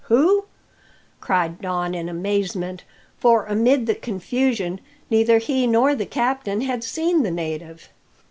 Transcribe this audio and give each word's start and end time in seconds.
"Who?" 0.05 0.45
cried 1.19 1.61
Don 1.61 1.93
in 1.93 2.09
amazement; 2.09 2.83
for, 3.19 3.45
amid 3.45 3.85
the 3.85 3.93
confusion, 3.93 4.81
neither 5.11 5.37
he 5.37 5.67
nor 5.67 5.93
the 5.93 6.07
captain 6.07 6.61
had 6.61 6.83
seen 6.83 7.21
the 7.21 7.29
native. 7.29 7.89